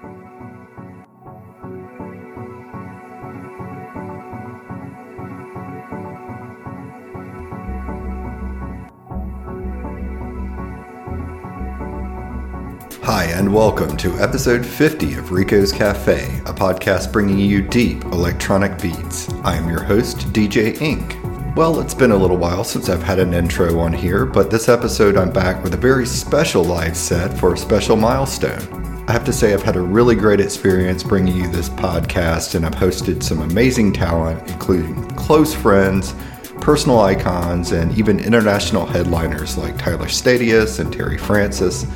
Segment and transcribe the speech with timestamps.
[0.00, 0.06] Hi,
[13.34, 19.28] and welcome to episode 50 of Rico's Cafe, a podcast bringing you deep electronic beats.
[19.42, 21.56] I am your host, DJ Inc.
[21.56, 24.68] Well, it's been a little while since I've had an intro on here, but this
[24.68, 28.77] episode I'm back with a very special live set for a special milestone.
[29.08, 32.66] I have to say, I've had a really great experience bringing you this podcast, and
[32.66, 36.14] I've hosted some amazing talent, including close friends,
[36.60, 41.86] personal icons, and even international headliners like Tyler Stadius and Terry Francis.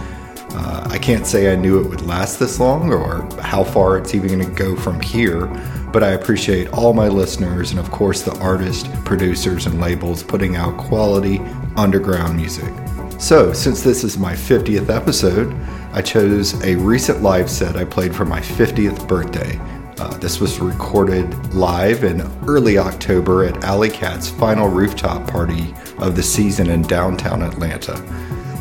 [0.54, 4.14] Uh, I can't say I knew it would last this long or how far it's
[4.14, 5.48] even going to go from here,
[5.92, 10.56] but I appreciate all my listeners and, of course, the artists, producers, and labels putting
[10.56, 11.40] out quality
[11.76, 12.72] underground music.
[13.20, 15.54] So, since this is my 50th episode,
[15.95, 19.58] I chose a recent live set I played for my 50th birthday.
[19.98, 26.16] Uh, this was recorded live in early October at Alley Cat's final rooftop party of
[26.16, 27.92] the season in downtown Atlanta.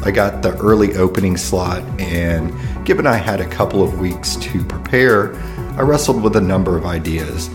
[0.04, 2.54] I got the early opening slot, and
[2.86, 5.34] given I had a couple of weeks to prepare,
[5.78, 7.50] I wrestled with a number of ideas.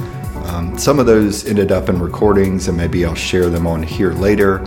[0.47, 4.12] Um, some of those ended up in recordings, and maybe I'll share them on here
[4.12, 4.62] later.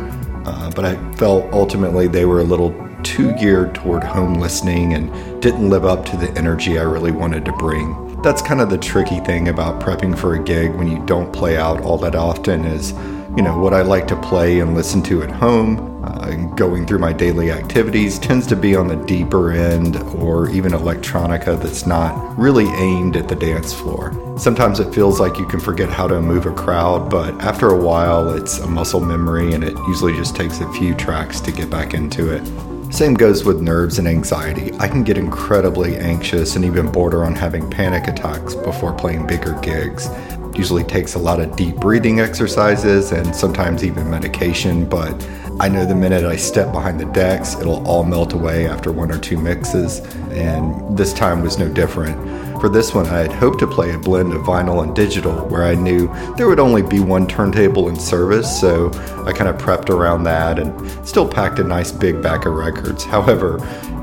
[0.45, 5.09] Uh, but I felt ultimately they were a little too geared toward home listening and
[5.41, 8.21] didn't live up to the energy I really wanted to bring.
[8.21, 11.57] That's kind of the tricky thing about prepping for a gig when you don't play
[11.57, 12.91] out all that often is,
[13.35, 16.99] you know, what I like to play and listen to at home uh, going through
[16.99, 22.37] my daily activities tends to be on the deeper end or even electronica that's not
[22.37, 24.13] really aimed at the dance floor.
[24.37, 27.77] Sometimes it feels like you can forget how to move a crowd, but after a
[27.77, 31.69] while, it's a muscle memory and it usually just takes a few tracks to get
[31.69, 32.78] back into it.
[32.91, 34.73] Same goes with nerves and anxiety.
[34.79, 39.57] I can get incredibly anxious and even border on having panic attacks before playing bigger
[39.61, 40.09] gigs.
[40.55, 45.11] Usually takes a lot of deep breathing exercises and sometimes even medication, but
[45.61, 49.11] I know the minute I step behind the decks, it'll all melt away after one
[49.11, 49.99] or two mixes,
[50.31, 52.15] and this time was no different.
[52.61, 55.65] For this one, I had hoped to play a blend of vinyl and digital where
[55.65, 58.89] I knew there would only be one turntable in service, so
[59.25, 63.03] I kind of prepped around that and still packed a nice big bag of records.
[63.03, 63.57] However,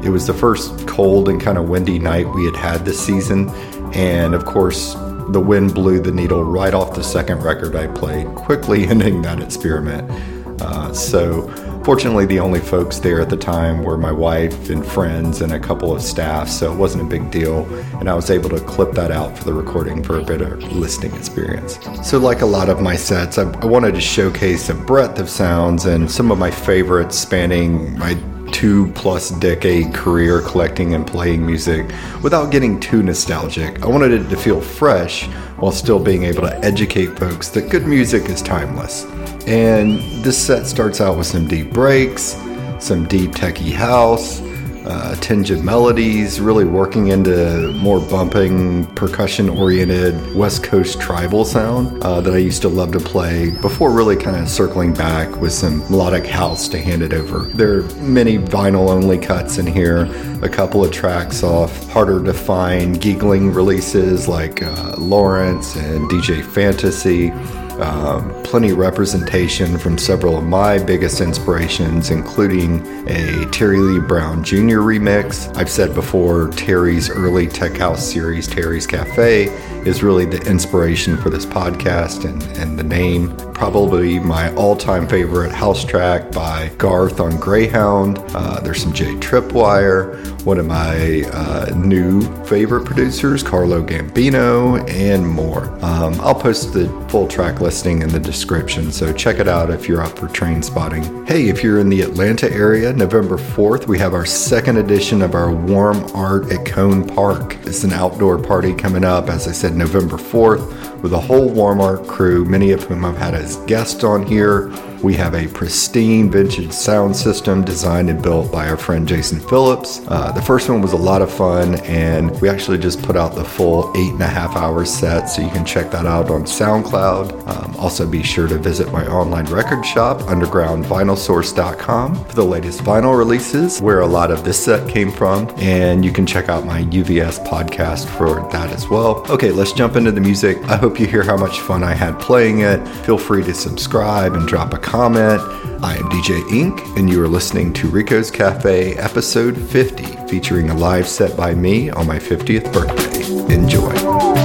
[0.05, 3.49] it was the first cold and kind of windy night we had had this season,
[3.95, 4.93] and of course,
[5.31, 9.41] the wind blew the needle right off the second record I played, quickly ending that
[9.41, 10.36] experiment.
[10.61, 11.49] Uh, so,
[11.85, 15.59] fortunately, the only folks there at the time were my wife and friends and a
[15.59, 17.65] couple of staff, so it wasn't a big deal.
[17.99, 21.15] And I was able to clip that out for the recording for a better listening
[21.15, 21.79] experience.
[22.03, 25.29] So, like a lot of my sets, I, I wanted to showcase a breadth of
[25.29, 28.15] sounds and some of my favorites spanning my
[28.53, 31.87] two plus decade career collecting and playing music
[32.23, 33.83] without getting too nostalgic.
[33.83, 35.27] I wanted it to feel fresh
[35.59, 39.05] while still being able to educate folks that good music is timeless.
[39.47, 42.37] And this set starts out with some deep breaks,
[42.79, 44.41] some deep techie house,
[44.87, 45.17] uh,
[45.51, 52.33] of melodies, really working into more bumping, percussion oriented West Coast tribal sound uh, that
[52.33, 56.27] I used to love to play before really kind of circling back with some melodic
[56.27, 57.41] house to hand it over.
[57.55, 60.05] There are many vinyl only cuts in here,
[60.43, 66.45] a couple of tracks off harder to find Giegling releases like uh, Lawrence and DJ
[66.45, 67.33] Fantasy.
[67.81, 74.43] Um, plenty of representation from several of my biggest inspirations, including a Terry Lee Brown
[74.43, 74.81] Jr.
[74.81, 75.55] remix.
[75.57, 79.49] I've said before, Terry's early Tech House series, Terry's Cafe,
[79.87, 83.37] is really the inspiration for this podcast and, and the name.
[83.57, 88.19] Probably my all time favorite house track by Garth on Greyhound.
[88.35, 95.27] Uh, there's some Jay Tripwire, one of my uh, new favorite producers, Carlo Gambino, and
[95.27, 95.71] more.
[95.83, 99.89] Um, I'll post the full track listing in the description, so check it out if
[99.89, 101.25] you're up for train spotting.
[101.25, 105.35] Hey, if you're in the Atlanta area, November 4th, we have our second edition of
[105.35, 107.57] our Warm Art at Cone Park.
[107.63, 111.81] It's an outdoor party coming up, as I said, November 4th, with a whole Warm
[111.81, 114.71] Art crew, many of whom I've had as guests on here.
[115.03, 120.01] We have a pristine vintage sound system designed and built by our friend Jason Phillips.
[120.09, 123.35] Uh, the first one was a lot of fun, and we actually just put out
[123.35, 126.45] the full eight and a half hour set, so you can check that out on
[126.45, 127.47] SoundCloud.
[127.47, 133.17] Um, also, be sure to visit my online record shop, undergroundvinylsource.com, for the latest vinyl
[133.17, 136.83] releases, where a lot of this set came from, and you can check out my
[136.85, 139.25] UVS podcast for that as well.
[139.31, 140.59] Okay, let's jump into the music.
[140.65, 142.87] I hope you hear how much fun I had playing it.
[143.05, 145.43] Feel free to subscribe and drop a comment.
[145.83, 150.75] I am DJ Inc, and you are listening to Rico's Cafe, episode 50, featuring a
[150.75, 153.55] live set by me on my 50th birthday.
[153.55, 154.36] Enjoy.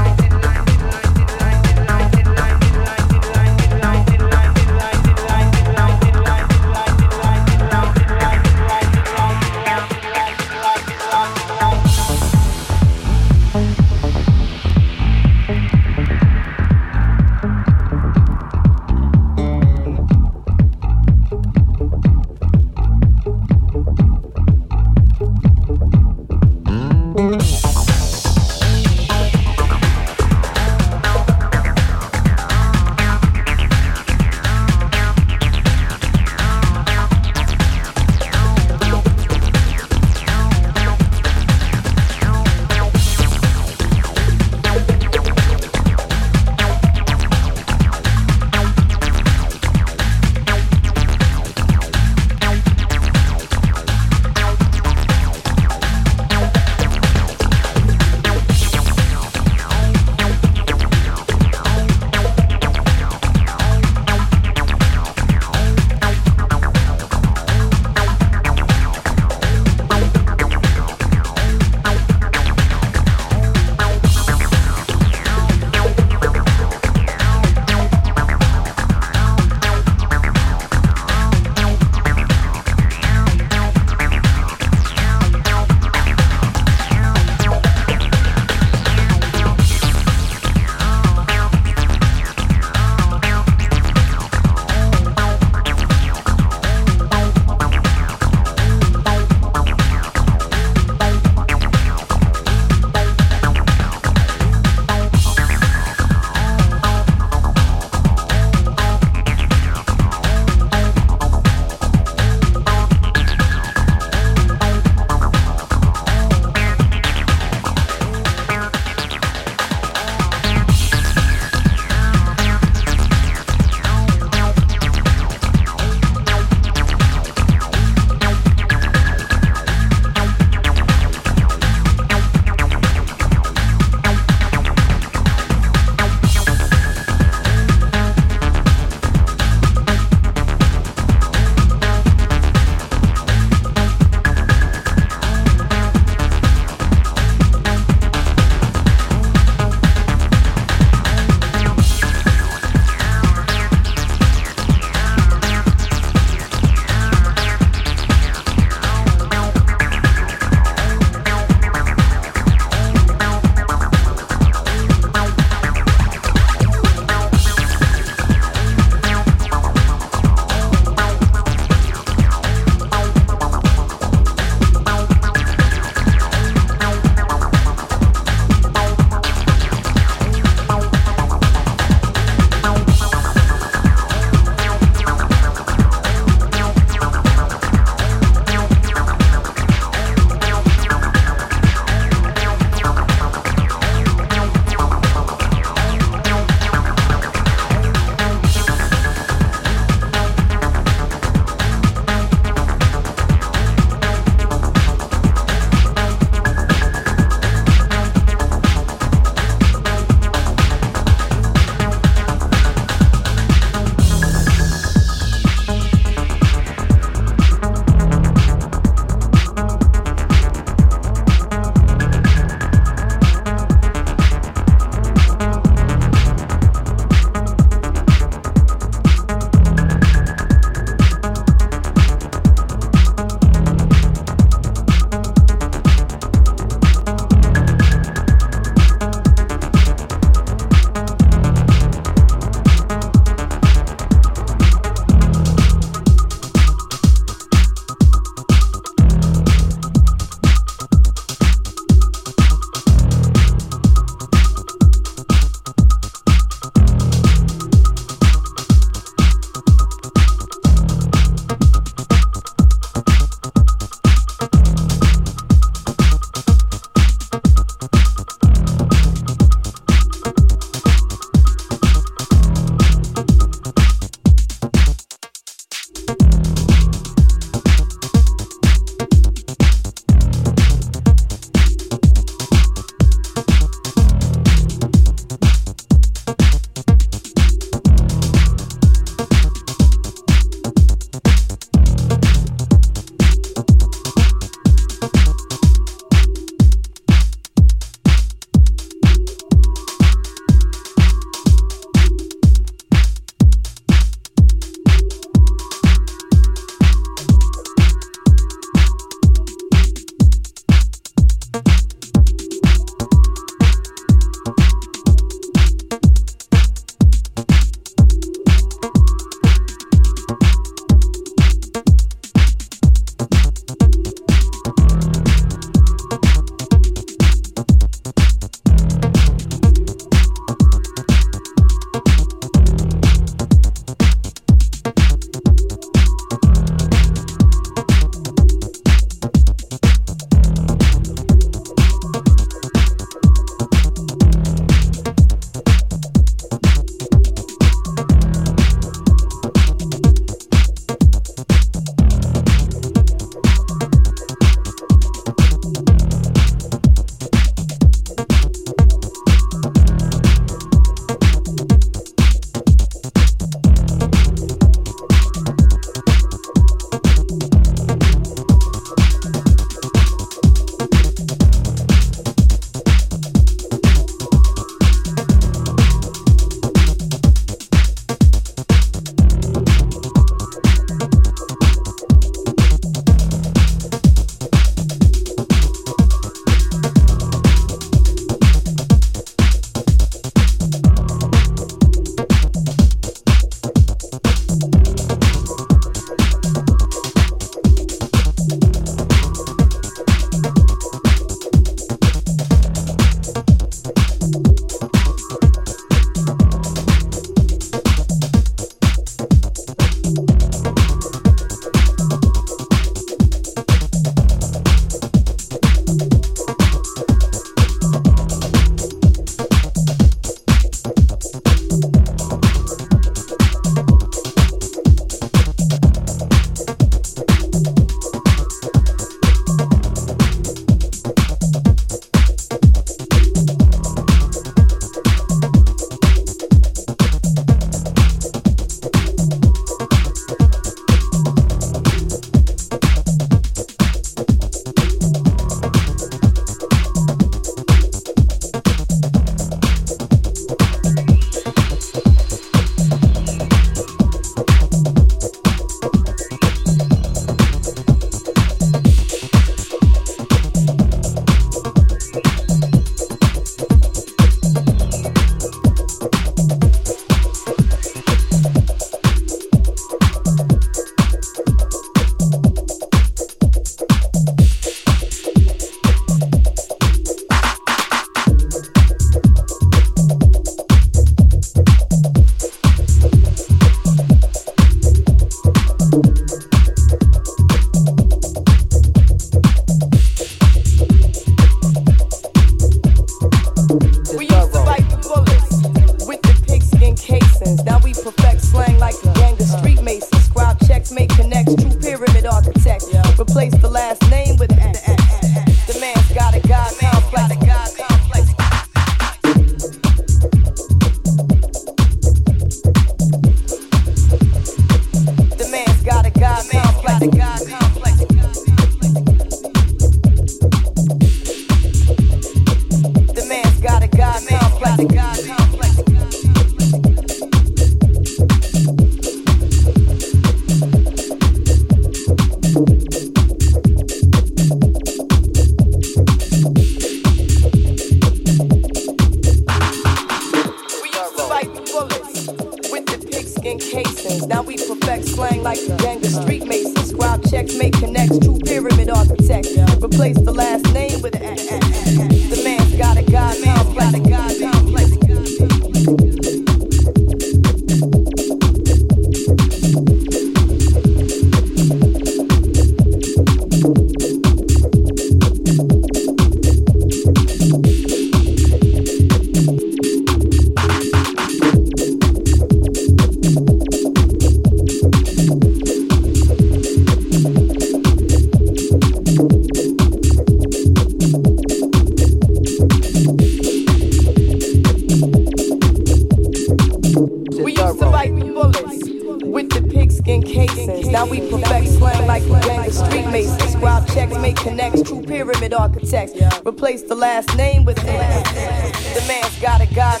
[590.90, 593.52] Now we perfect slang like a gang of street masons.
[593.52, 596.14] Scribe checks, make connects, true pyramid architects.
[596.44, 600.00] Replace the last name with an The man's got a God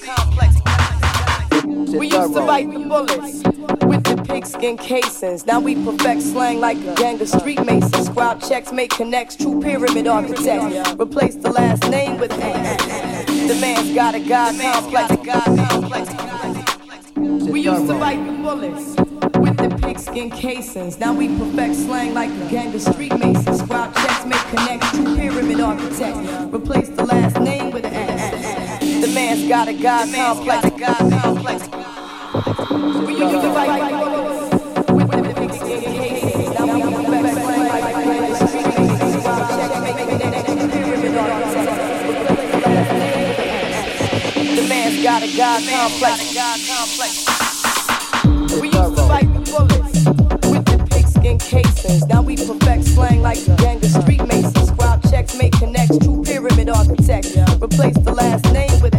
[0.00, 0.56] complex.
[1.92, 3.42] We used to fight the bullets
[3.84, 5.44] with the pigskin casings.
[5.44, 8.06] Now we perfect slang like a gang of street masons.
[8.06, 10.92] Scribe checks, make connects, true pyramid architects.
[11.00, 14.56] Replace the last name with an The man's got a God
[15.68, 16.14] complex.
[17.50, 19.09] We used to fight the bullets
[19.92, 20.98] the pigskin casings.
[20.98, 23.60] Now we perfect slang like a gang of street masons.
[23.60, 26.54] Scribe checks, make connects, true pyramid architects.
[26.54, 30.08] Replace the last name with an The man's got a God
[31.22, 31.68] complex.
[33.06, 36.54] We used to fight the bullets with the pigskin casings.
[36.54, 39.22] Now we perfect slang like a gang of street masons.
[39.22, 41.78] Scribe checks, make connects, pyramid architects.
[42.06, 43.48] Replace the last name with
[44.44, 45.60] an The man's got a God
[46.68, 47.19] complex.
[52.08, 54.68] Now we perfect slang like a gang of street masons.
[54.68, 57.26] Scribe checks, make connects, true pyramid architect.
[57.60, 58.89] Replace the last name with